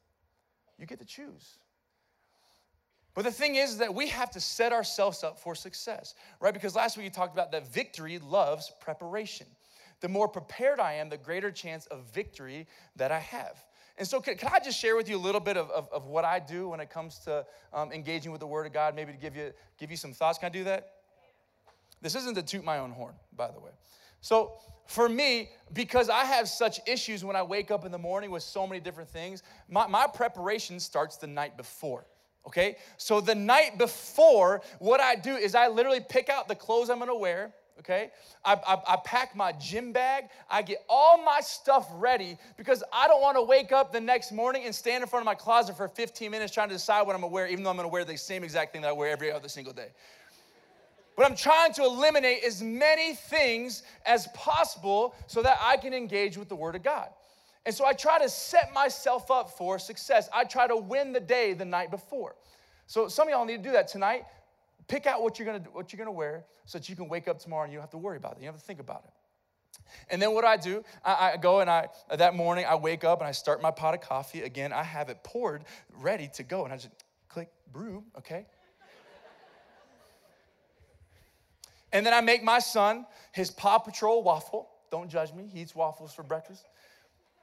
[0.79, 1.59] You get to choose.
[3.13, 6.53] But the thing is that we have to set ourselves up for success, right?
[6.53, 9.47] Because last week you talked about that victory loves preparation.
[9.99, 13.63] The more prepared I am, the greater chance of victory that I have.
[13.97, 16.07] And so, can, can, I just share with you a little bit of, of, of
[16.07, 19.11] what I do when it comes to um, engaging with the Word of God, maybe
[19.11, 20.39] to give you, give you some thoughts?
[20.39, 20.93] Can I do that?
[22.01, 23.71] This isn't to toot my own horn, by the way.
[24.21, 24.53] So,
[24.87, 28.43] for me, because I have such issues when I wake up in the morning with
[28.43, 32.05] so many different things, my, my preparation starts the night before.
[32.47, 32.77] Okay?
[32.97, 36.99] So, the night before, what I do is I literally pick out the clothes I'm
[36.99, 38.11] gonna wear okay?
[38.45, 40.25] I, I, I, pack my gym bag.
[40.49, 44.31] I get all my stuff ready because I don't want to wake up the next
[44.31, 47.15] morning and stand in front of my closet for 15 minutes trying to decide what
[47.15, 49.09] I'm to wear, even though I'm to wear the same exact thing that I wear
[49.09, 49.89] every other single day.
[51.17, 56.37] But I'm trying to eliminate as many things as possible so that I can engage
[56.37, 57.09] with the Word of God.
[57.65, 60.27] And so I try to set myself up for success.
[60.33, 62.35] I try to win the day the night before.
[62.87, 64.23] So some of y'all need to do that tonight.
[64.87, 67.39] Pick out what you're gonna what you're gonna wear so that you can wake up
[67.39, 68.39] tomorrow and you don't have to worry about it.
[68.39, 69.11] You don't have to think about it.
[70.09, 73.19] And then what I do, I, I, go and I that morning I wake up
[73.19, 74.41] and I start my pot of coffee.
[74.41, 75.63] Again, I have it poured,
[75.99, 76.89] ready to go, and I just
[77.29, 78.45] click brew, okay?
[81.93, 84.69] and then I make my son his Paw Patrol waffle.
[84.91, 85.47] Don't judge me.
[85.51, 86.65] He eats waffles for breakfast.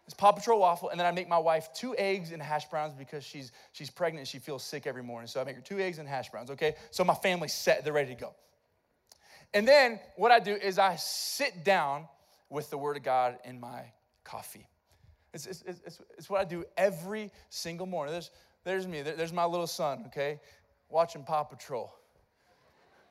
[0.08, 2.94] It's Paw Patrol waffle, and then I make my wife two eggs and hash browns
[2.94, 5.28] because she's she's pregnant and she feels sick every morning.
[5.28, 6.76] So I make her two eggs and hash browns, okay?
[6.90, 8.34] So my family's set, they're ready to go.
[9.52, 12.08] And then what I do is I sit down
[12.48, 13.82] with the Word of God in my
[14.24, 14.66] coffee.
[15.34, 18.12] It's, it's, it's, it's what I do every single morning.
[18.12, 18.30] There's,
[18.64, 20.40] there's me, there's my little son, okay,
[20.88, 21.94] watching Paw Patrol.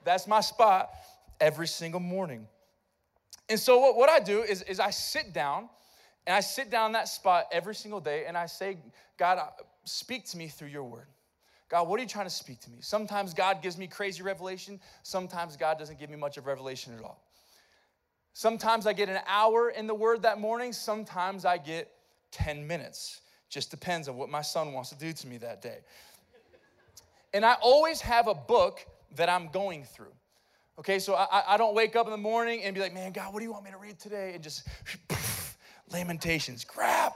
[0.03, 0.89] That's my spot
[1.39, 2.47] every single morning.
[3.49, 5.69] And so what, what I do is, is I sit down
[6.27, 8.77] and I sit down that spot every single day and I say,
[9.17, 9.45] God, uh,
[9.85, 11.07] speak to me through your word.
[11.69, 12.77] God, what are you trying to speak to me?
[12.81, 14.79] Sometimes God gives me crazy revelation.
[15.03, 17.23] Sometimes God doesn't give me much of revelation at all.
[18.33, 20.73] Sometimes I get an hour in the word that morning.
[20.73, 21.91] Sometimes I get
[22.31, 23.21] 10 minutes.
[23.49, 25.79] Just depends on what my son wants to do to me that day.
[27.33, 28.85] And I always have a book
[29.15, 30.13] that I'm going through.
[30.77, 33.33] Okay, so I, I don't wake up in the morning and be like, man, God,
[33.33, 34.33] what do you want me to read today?
[34.35, 34.67] And just
[35.91, 37.15] Lamentations, crap.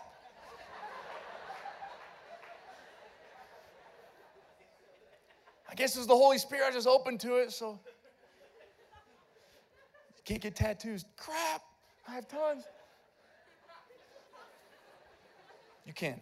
[5.69, 6.65] I guess it's the Holy Spirit.
[6.67, 7.79] I just open to it, so
[10.25, 11.05] can't get tattoos.
[11.17, 11.61] Crap,
[12.07, 12.63] I have tons.
[15.85, 16.21] You can.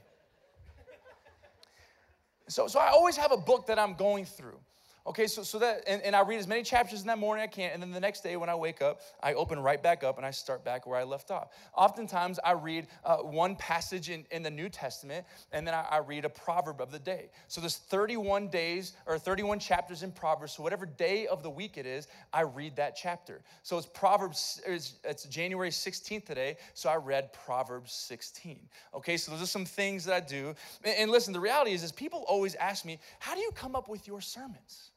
[2.47, 4.59] So, so I always have a book that I'm going through.
[5.09, 7.47] Okay, so, so that, and, and I read as many chapters in that morning I
[7.47, 10.17] can, and then the next day when I wake up, I open right back up
[10.17, 11.47] and I start back where I left off.
[11.75, 15.97] Oftentimes, I read uh, one passage in, in the New Testament, and then I, I
[15.97, 17.31] read a proverb of the day.
[17.47, 20.53] So there's 31 days or 31 chapters in Proverbs.
[20.53, 23.41] So whatever day of the week it is, I read that chapter.
[23.63, 28.59] So it's Proverbs, it's, it's January 16th today, so I read Proverbs 16.
[28.93, 30.53] Okay, so those are some things that I do.
[30.83, 33.75] And, and listen, the reality is, is people always ask me, how do you come
[33.75, 34.91] up with your sermons?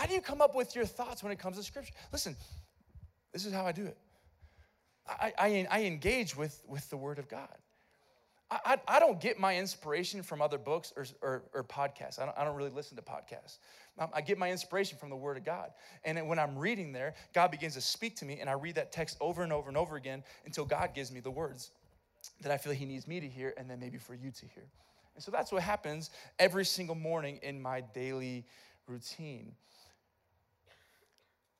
[0.00, 1.92] How do you come up with your thoughts when it comes to scripture?
[2.10, 2.34] Listen,
[3.34, 3.98] this is how I do it.
[5.06, 7.54] I, I, I engage with, with the word of God.
[8.50, 12.18] I, I, don't get my inspiration from other books or, or, or podcasts.
[12.18, 13.58] I don't, I don't, really listen to podcasts.
[14.14, 15.70] I get my inspiration from the Word of God.
[16.04, 18.92] And when I'm reading there, God begins to speak to me, and I read that
[18.92, 21.70] text over and over and over again until God gives me the words
[22.40, 24.64] that I feel He needs me to hear, and then maybe for you to hear.
[25.14, 28.46] And so that's what happens every single morning in my daily
[28.88, 29.52] routine.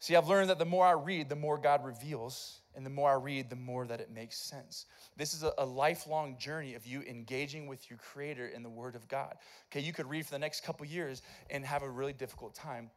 [0.01, 3.11] See, I've learned that the more I read, the more God reveals, and the more
[3.11, 4.87] I read, the more that it makes sense.
[5.19, 9.07] This is a, lifelong journey of you engaging with your Creator in the Word of
[9.09, 9.35] God.
[9.71, 12.91] Okay, you could read for the next couple years and have a really difficult time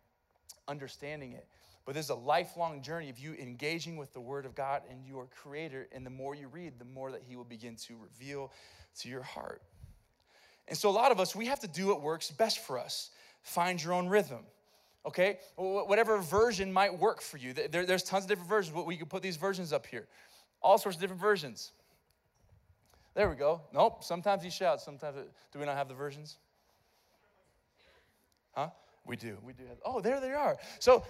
[0.70, 1.46] understanding it.
[1.86, 5.06] But this is a lifelong journey of you engaging with the Word of God and
[5.06, 8.54] your Creator, and the more you read, the more that He will begin to reveal
[9.02, 9.62] to your heart.
[10.70, 13.10] And so, a lot of us, we have to do what works best for us.
[13.42, 14.46] Find your own rhythm
[15.06, 15.40] okay?
[15.56, 17.54] Whatever version might work for you.
[17.54, 18.76] There, there's tons of different versions.
[18.86, 20.08] We can put these versions up here.
[20.62, 21.72] All sorts of different versions.
[23.14, 23.62] There we go.
[23.74, 25.18] Nope, sometimes he shouts, sometimes.
[25.18, 26.38] It, do we not have the versions?
[28.54, 28.70] Huh?
[29.06, 29.38] We do.
[29.44, 29.78] We do have.
[29.86, 30.58] Oh, there they are.
[30.80, 31.04] So,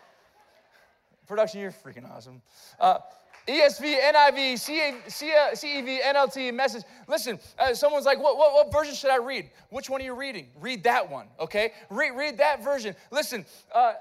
[1.26, 2.42] production, you're freaking awesome.
[2.80, 2.98] Uh,
[3.48, 6.84] ESV, NIV, CEV, NLT, message.
[7.08, 9.50] Listen, uh, someone's like, what, what, what, version should I read?
[9.70, 10.46] Which one are you reading?
[10.60, 11.72] Read that one, okay?
[11.90, 12.94] Read, read that version.
[13.10, 13.94] Listen, uh,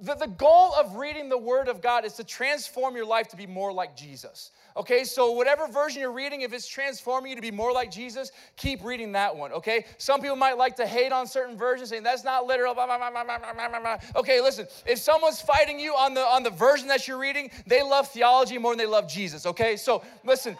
[0.00, 3.36] the, the goal of reading the Word of God is to transform your life to
[3.36, 4.52] be more like Jesus.
[4.76, 8.30] Okay, so whatever version you're reading, if it's transforming you to be more like Jesus,
[8.56, 9.52] keep reading that one.
[9.52, 12.74] Okay, some people might like to hate on certain versions, saying that's not literal.
[12.74, 17.08] Blah, blah, blah, okay, listen, if someone's fighting you on the on the version that
[17.08, 19.46] you're reading, they love theology more than they love Jesus.
[19.46, 20.56] Okay, so listen.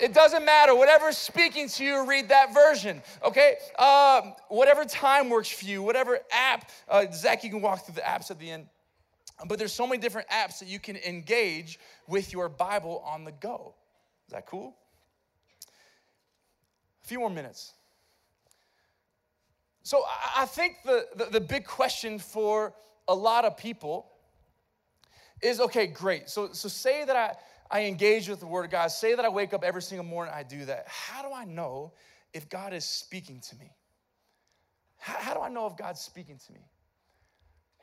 [0.00, 0.74] It doesn't matter.
[0.74, 3.02] Whatever's speaking to you, read that version.
[3.24, 3.56] Okay?
[3.78, 6.70] Um, whatever time works for you, whatever app.
[6.88, 8.66] Uh, Zach, you can walk through the apps at the end.
[9.46, 13.32] But there's so many different apps that you can engage with your Bible on the
[13.32, 13.74] go.
[14.28, 14.74] Is that cool?
[17.02, 17.72] A few more minutes.
[19.82, 20.04] So
[20.36, 22.72] I think the, the, the big question for
[23.08, 24.06] a lot of people
[25.42, 26.30] is okay, great.
[26.30, 27.34] So, so say that I,
[27.72, 30.34] I engage with the Word of God, say that I wake up every single morning,
[30.36, 30.84] I do that.
[30.86, 31.94] How do I know
[32.34, 33.72] if God is speaking to me?
[34.98, 36.60] How, how do I know if God's speaking to me?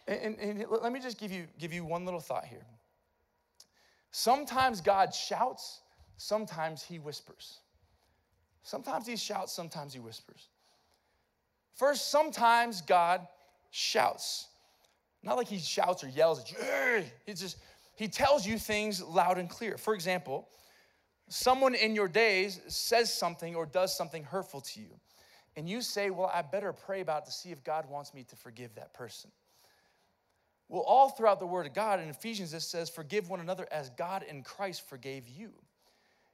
[0.08, 2.66] And, and, and let me just give you, give you one little thought here.
[4.12, 5.82] Sometimes God shouts,
[6.18, 7.60] sometimes he whispers.
[8.62, 10.50] Sometimes he shouts, sometimes he whispers.
[11.76, 13.28] First, sometimes God
[13.72, 14.48] shouts.
[15.24, 16.58] Not like he shouts or yells at you.
[17.26, 17.58] He just
[18.00, 19.78] he tells you things loud and clear.
[19.78, 20.48] For example,
[21.28, 24.92] someone in your days says something or does something hurtful to you,
[25.58, 28.38] and you say, Well, I better pray about to see if God wants me to
[28.38, 29.32] forgive that person.
[30.70, 33.90] Well, all throughout the Word of God in Ephesians, it says, Forgive one another as
[33.90, 35.52] God in Christ forgave you.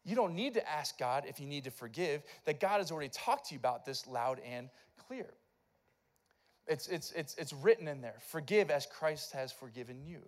[0.03, 3.09] You don't need to ask God if you need to forgive, that God has already
[3.09, 4.69] talked to you about this loud and
[5.07, 5.33] clear.
[6.67, 10.21] It's, it's, it's, it's written in there forgive as Christ has forgiven you.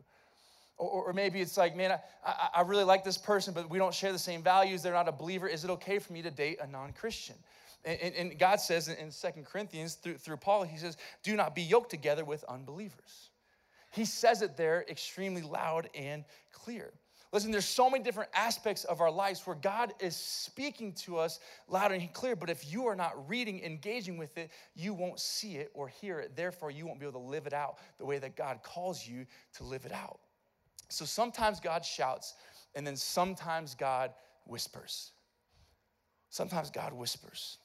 [0.78, 3.93] Or, or maybe it's like, man, I, I really like this person, but we don't
[3.93, 4.84] share the same values.
[4.84, 5.47] They're not a believer.
[5.47, 7.36] Is it okay for me to date a non Christian?
[7.86, 11.55] And, and, God says in, in 2 Corinthians through, through Paul, he says, do not
[11.55, 13.30] be yoked together with unbelievers.
[13.91, 16.91] He says it there extremely loud and clear.
[17.34, 21.39] Listen, there's so many different aspects of our lives where God is speaking to us
[21.67, 25.57] loud and clear, but if you are not reading, engaging with it, you won't see
[25.57, 26.36] it or hear it.
[26.36, 29.25] Therefore, you won't be able to live it out the way that God calls you
[29.55, 30.19] to live it out.
[30.89, 32.35] So sometimes God shouts,
[32.75, 34.11] and then sometimes God
[34.45, 35.11] whispers.
[36.29, 37.57] Sometimes God whispers.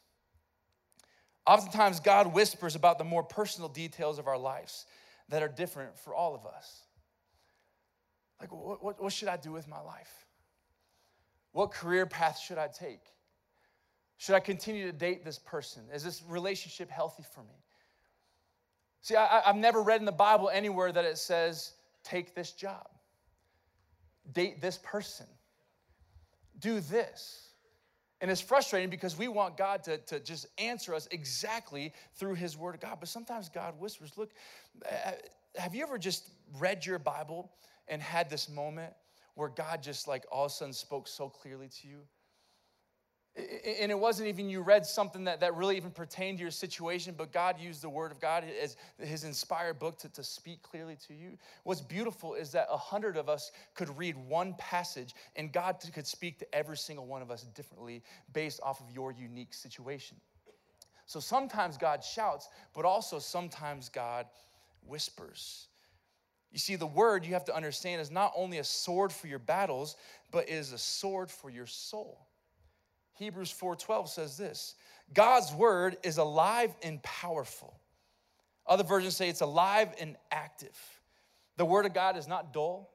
[1.46, 4.86] Oftentimes, God whispers about the more personal details of our lives
[5.28, 6.82] that are different for all of us.
[8.40, 10.26] Like, what, what, what should I do with my life?
[11.52, 13.00] What career path should I take?
[14.18, 15.82] Should I continue to date this person?
[15.92, 17.64] Is this relationship healthy for me?
[19.00, 21.72] See, I, have never read in the Bible anywhere that it says,
[22.04, 22.86] take this job,
[24.30, 25.26] date this person,
[26.58, 27.48] do this.
[28.20, 32.56] And it's frustrating because we want God to, to just answer us exactly through His
[32.56, 32.98] Word of God.
[33.00, 34.30] But sometimes God whispers, Look,
[34.88, 35.12] uh,
[35.56, 37.50] have you ever just read your Bible
[37.88, 38.92] and had this moment
[39.34, 41.98] where God just like all of a sudden spoke so clearly to you?
[43.34, 47.14] And it wasn't even you read something that, that really even pertained to your situation,
[47.16, 50.98] but God used the Word of God as His inspired book to, to speak clearly
[51.06, 51.38] to you.
[51.64, 56.06] What's beautiful is that a hundred of us could read one passage, and God could
[56.06, 58.02] speak to every single one of us differently
[58.34, 60.18] based off of your unique situation.
[61.06, 64.26] So sometimes God shouts, but also sometimes God
[64.86, 65.68] whispers.
[66.50, 69.38] You see, the word you have to understand is not only a sword for your
[69.38, 69.96] battles,
[70.30, 72.26] but is a sword for your soul.
[73.22, 74.74] Hebrews 4:12 says this,
[75.14, 77.78] God's word is alive and powerful.
[78.66, 80.78] Other versions say it's alive and active.
[81.56, 82.90] The word of God is not dull.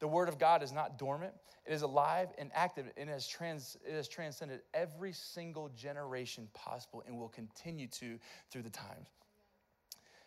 [0.00, 1.32] The word of God is not dormant.
[1.64, 6.48] It is alive and active and it has, trans, it has transcended every single generation
[6.54, 8.18] possible and will continue to
[8.50, 9.08] through the times.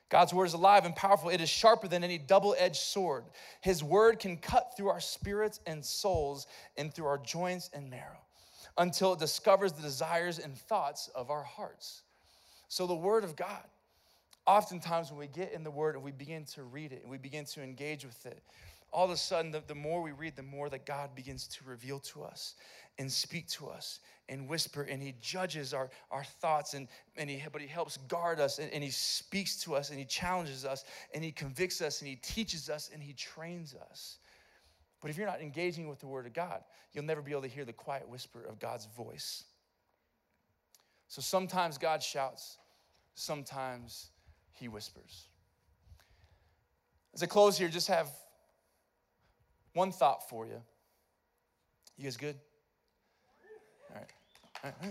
[0.09, 1.29] God's word is alive and powerful.
[1.29, 3.25] It is sharper than any double edged sword.
[3.61, 6.47] His word can cut through our spirits and souls
[6.77, 8.25] and through our joints and marrow
[8.77, 12.01] until it discovers the desires and thoughts of our hearts.
[12.67, 13.63] So, the Word of God,
[14.45, 17.17] oftentimes when we get in the Word and we begin to read it and we
[17.17, 18.41] begin to engage with it,
[18.91, 21.65] all of a sudden, the, the more we read, the more that God begins to
[21.65, 22.55] reveal to us
[22.97, 23.99] and speak to us
[24.29, 28.39] and whisper, and He judges our, our thoughts, and, and he, but He helps guard
[28.39, 32.01] us, and, and He speaks to us, and He challenges us, and He convicts us,
[32.01, 34.17] and He teaches us, and He trains us.
[35.01, 37.47] But if you're not engaging with the Word of God, you'll never be able to
[37.47, 39.43] hear the quiet whisper of God's voice.
[41.07, 42.57] So sometimes God shouts,
[43.13, 44.09] sometimes
[44.53, 45.27] He whispers.
[47.13, 48.09] As I close here, just have
[49.73, 50.61] one thought for you.
[51.97, 52.35] You guys good?
[53.89, 54.09] All right.
[54.63, 54.81] All right.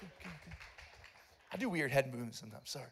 [0.00, 0.54] Good, good, good.
[1.52, 2.86] I do weird head movements sometimes, sorry.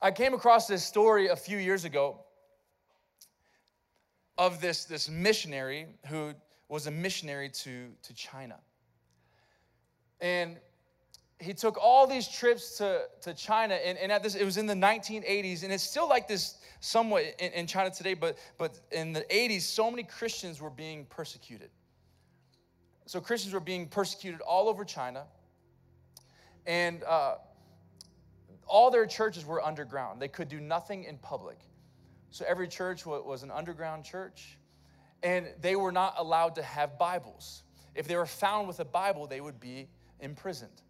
[0.00, 2.20] I came across this story a few years ago
[4.36, 6.32] of this, this missionary who
[6.68, 8.56] was a missionary to, to China.
[10.20, 10.58] And
[11.40, 14.66] he took all these trips to, to China, and, and at this, it was in
[14.66, 19.12] the 1980s, and it's still like this somewhat in, in China today, but, but in
[19.12, 21.70] the 80s, so many Christians were being persecuted.
[23.06, 25.24] So Christians were being persecuted all over China.
[26.66, 27.36] And uh,
[28.68, 30.20] all their churches were underground.
[30.20, 31.58] They could do nothing in public.
[32.30, 34.58] So every church was an underground church,
[35.22, 37.62] and they were not allowed to have Bibles.
[37.94, 39.88] If they were found with a Bible, they would be
[40.20, 40.82] imprisoned.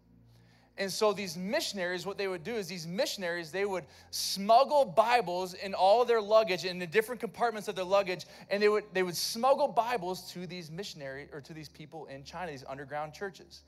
[0.77, 5.53] And so these missionaries, what they would do is these missionaries, they would smuggle Bibles
[5.53, 9.03] in all their luggage, in the different compartments of their luggage, and they would they
[9.03, 13.63] would smuggle Bibles to these missionaries or to these people in China, these underground churches.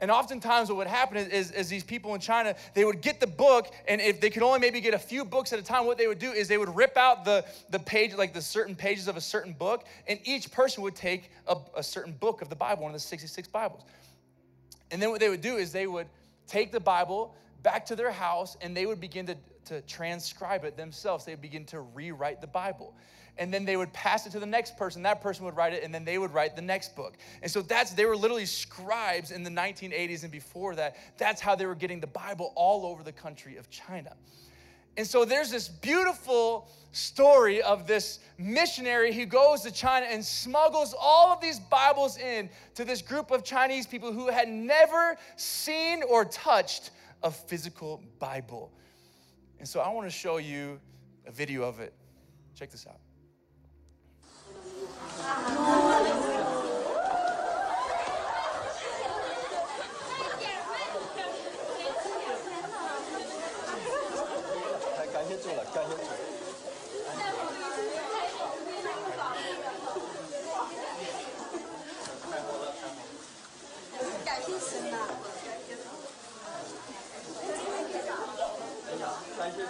[0.00, 3.18] And oftentimes, what would happen is, is, is, these people in China, they would get
[3.18, 5.86] the book, and if they could only maybe get a few books at a time,
[5.86, 8.74] what they would do is they would rip out the, the page, like the certain
[8.74, 12.50] pages of a certain book, and each person would take a, a certain book of
[12.50, 13.84] the Bible, one of the 66 Bibles.
[14.90, 16.08] And then what they would do is they would
[16.46, 20.76] take the Bible back to their house, and they would begin to, to transcribe it
[20.76, 21.24] themselves.
[21.24, 22.94] They would begin to rewrite the Bible
[23.38, 25.02] and then they would pass it to the next person.
[25.02, 27.16] That person would write it, and then they would write the next book.
[27.42, 30.96] And so that's they were literally scribes in the 1980s and before that.
[31.18, 34.12] That's how they were getting the Bible all over the country of China.
[34.96, 40.94] And so there's this beautiful story of this missionary who goes to China and smuggles
[40.98, 46.02] all of these Bibles in to this group of Chinese people who had never seen
[46.08, 48.72] or touched a physical Bible.
[49.58, 50.80] And so I want to show you
[51.26, 51.92] a video of it.
[52.54, 53.00] Check this out.
[65.46, 65.62] 该先做。
[65.62, 67.14] 了，该先做。
[74.24, 74.94] 感谢神呐！
[79.38, 79.68] 感谢主，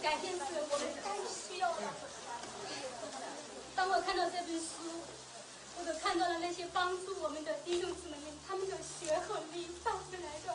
[0.00, 0.40] 感谢主，
[0.70, 1.76] 我们太需要了。
[3.74, 4.66] 当我看到这本书，
[5.78, 10.54] 我都看到了那些帮助我们的弟兄姊妹们，他们的血和力带回来的。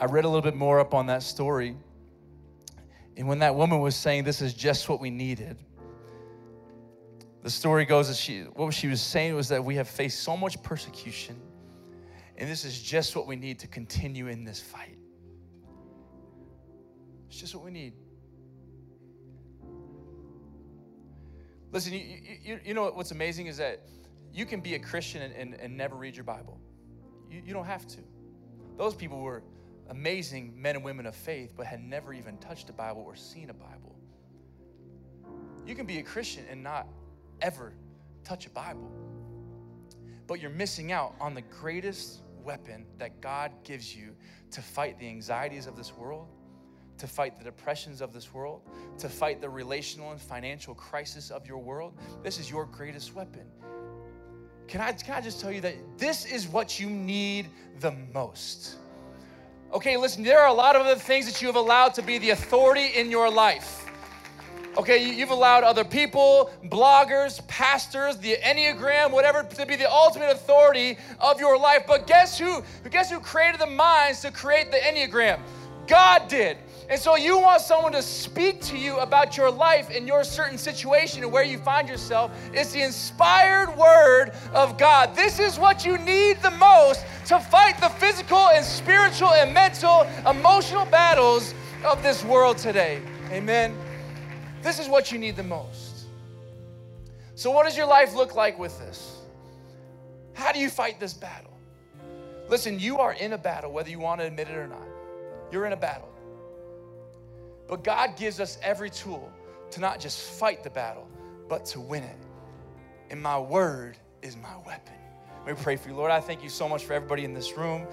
[0.00, 1.76] I read a little bit more up on that story.
[3.16, 5.56] And when that woman was saying this is just what we needed,
[7.42, 10.36] the story goes that she what she was saying was that we have faced so
[10.36, 11.40] much persecution,
[12.36, 14.98] and this is just what we need to continue in this fight.
[17.28, 17.92] It's just what we need.
[21.70, 22.00] Listen, you,
[22.42, 23.80] you, you know what's amazing is that
[24.32, 26.58] you can be a Christian and, and, and never read your Bible.
[27.30, 27.98] You, you don't have to.
[28.76, 29.42] Those people were
[29.90, 33.50] amazing men and women of faith, but had never even touched a Bible or seen
[33.50, 33.96] a Bible.
[35.66, 36.86] You can be a Christian and not
[37.40, 37.72] ever
[38.22, 38.90] touch a Bible,
[40.26, 44.14] but you're missing out on the greatest weapon that God gives you
[44.50, 46.28] to fight the anxieties of this world
[46.98, 48.62] to fight the depressions of this world,
[48.98, 51.94] to fight the relational and financial crisis of your world.
[52.22, 53.46] This is your greatest weapon.
[54.68, 57.48] Can I, can I just tell you that this is what you need
[57.80, 58.76] the most?
[59.72, 62.18] Okay, listen, there are a lot of other things that you have allowed to be
[62.18, 63.80] the authority in your life.
[64.76, 70.30] Okay, you- you've allowed other people, bloggers, pastors, the Enneagram, whatever, to be the ultimate
[70.30, 71.84] authority of your life.
[71.86, 72.62] But guess who?
[72.90, 75.38] Guess who created the minds to create the Enneagram?
[75.86, 76.56] God did.
[76.88, 80.58] And so you want someone to speak to you about your life and your certain
[80.58, 82.30] situation and where you find yourself.
[82.52, 85.16] It's the inspired word of God.
[85.16, 90.06] This is what you need the most to fight the physical and spiritual and mental,
[90.28, 91.54] emotional battles
[91.84, 93.00] of this world today.
[93.30, 93.74] Amen.
[94.62, 96.06] This is what you need the most.
[97.34, 99.20] So, what does your life look like with this?
[100.34, 101.50] How do you fight this battle?
[102.48, 104.86] Listen, you are in a battle, whether you want to admit it or not.
[105.50, 106.13] You're in a battle.
[107.66, 109.32] But God gives us every tool
[109.70, 111.08] to not just fight the battle,
[111.48, 112.16] but to win it.
[113.10, 114.94] And my word is my weapon.
[115.46, 116.10] Me pray for you, Lord.
[116.10, 117.86] I thank you so much for everybody in this room.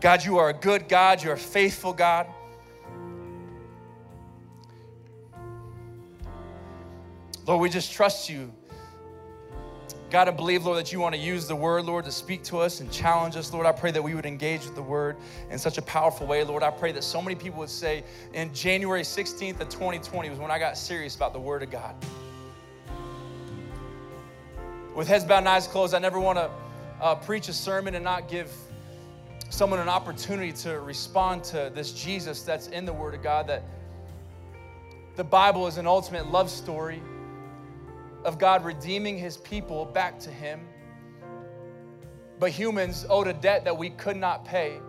[0.00, 2.26] God, you are a good God, you're a faithful God.
[7.46, 8.52] Lord, we just trust you.
[10.16, 12.58] God, I believe, Lord, that you want to use the word, Lord, to speak to
[12.58, 13.52] us and challenge us.
[13.52, 15.18] Lord, I pray that we would engage with the word
[15.50, 16.42] in such a powerful way.
[16.42, 18.02] Lord, I pray that so many people would say,
[18.32, 21.94] in January 16th of 2020 was when I got serious about the word of God.
[24.94, 26.50] With heads bowed and eyes closed, I never want to
[27.02, 28.50] uh, preach a sermon and not give
[29.50, 33.64] someone an opportunity to respond to this Jesus that's in the word of God, that
[35.16, 37.02] the Bible is an ultimate love story
[38.26, 40.60] of God redeeming his people back to him.
[42.40, 44.80] But humans owed a debt that we could not pay.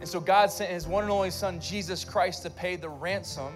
[0.00, 3.52] And so God sent his one and only son, Jesus Christ, to pay the ransom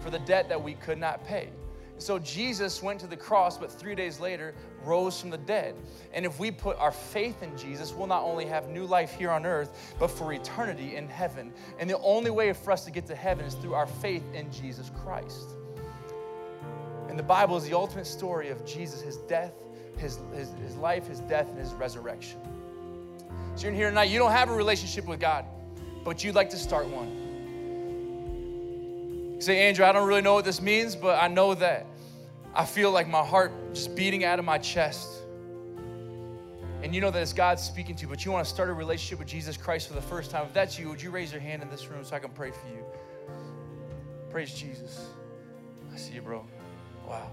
[0.00, 1.48] for the debt that we could not pay.
[1.92, 4.54] And so Jesus went to the cross, but three days later
[4.84, 5.74] rose from the dead.
[6.12, 9.30] And if we put our faith in Jesus, we'll not only have new life here
[9.30, 11.52] on earth, but for eternity in heaven.
[11.78, 14.52] And the only way for us to get to heaven is through our faith in
[14.52, 15.56] Jesus Christ.
[17.18, 19.52] And the Bible is the ultimate story of Jesus, his death,
[19.96, 22.38] his, his, his life, his death, and his resurrection.
[23.56, 25.44] So you're in here tonight, you don't have a relationship with God,
[26.04, 27.08] but you'd like to start one.
[29.34, 31.86] You say, Andrew, I don't really know what this means, but I know that
[32.54, 35.08] I feel like my heart just beating out of my chest.
[36.84, 38.72] And you know that it's God speaking to you, but you want to start a
[38.72, 40.46] relationship with Jesus Christ for the first time.
[40.46, 42.52] If that's you, would you raise your hand in this room so I can pray
[42.52, 42.84] for you?
[44.30, 45.08] Praise Jesus.
[45.92, 46.46] I see you, bro.
[47.08, 47.30] Wow.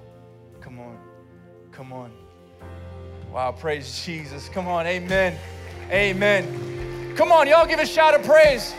[0.61, 0.97] Come on.
[1.71, 2.11] Come on.
[3.31, 3.51] Wow.
[3.51, 4.49] Praise Jesus.
[4.49, 4.87] Come on.
[4.87, 5.37] Amen.
[5.91, 7.13] Amen.
[7.15, 8.73] Come on, y'all give a shout of praise.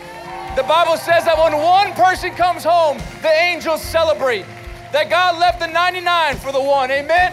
[0.56, 4.44] The Bible says that when one person comes home, the angels celebrate.
[4.92, 6.90] That God left the 99 for the one.
[6.90, 7.32] Amen.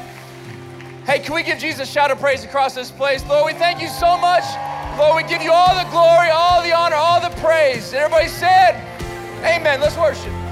[1.06, 3.26] Hey, can we give Jesus a shout of praise across this place?
[3.28, 4.44] Lord, we thank you so much.
[4.98, 7.94] Lord, we give you all the glory, all the honor, all the praise.
[7.94, 8.76] And everybody said,
[9.44, 9.82] Amen.
[9.82, 10.43] Let's worship.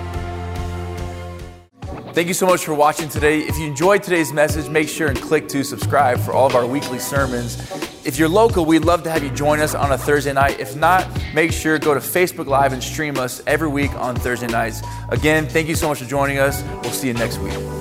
[2.13, 3.39] Thank you so much for watching today.
[3.39, 6.65] If you enjoyed today's message, make sure and click to subscribe for all of our
[6.65, 7.55] weekly sermons.
[8.05, 10.59] If you're local, we'd love to have you join us on a Thursday night.
[10.59, 14.47] If not, make sure go to Facebook Live and stream us every week on Thursday
[14.47, 14.81] nights.
[15.07, 16.61] Again, thank you so much for joining us.
[16.83, 17.80] We'll see you next week.